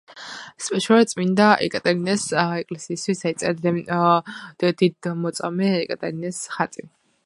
სპეციალურად 0.67 1.11
წმინდა 1.11 1.49
ეკატერინეს 1.65 2.25
ეკლესიისთვის 2.45 3.23
დაიწერა 3.27 4.73
დიდმოწამე 4.83 5.75
ეკატერინეს 5.87 6.47
ხატი. 6.57 6.93